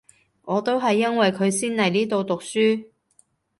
[0.45, 2.89] 我都係因為佢先嚟呢度讀書